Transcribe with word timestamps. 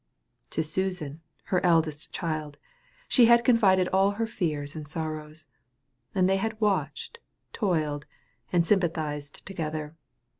To 0.49 0.63
Susan, 0.63 1.21
her 1.43 1.63
eldest 1.63 2.11
child, 2.11 2.57
she 3.07 3.25
had 3.27 3.43
confided 3.43 3.87
all 3.89 4.09
her 4.17 4.25
fears 4.25 4.75
and 4.75 4.87
sorrows; 4.87 5.45
and 6.15 6.27
they 6.27 6.37
had 6.37 6.59
watched, 6.59 7.19
toiled, 7.53 8.07
and 8.51 8.65
sympathized 8.65 9.45
together. 9.45 9.95